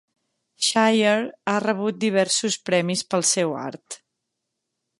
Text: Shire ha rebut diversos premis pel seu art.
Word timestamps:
Shire 0.67 1.11
ha 1.53 1.57
rebut 1.65 1.99
diversos 2.05 2.57
premis 2.71 3.07
pel 3.11 3.27
seu 3.33 3.53
art. 3.67 3.99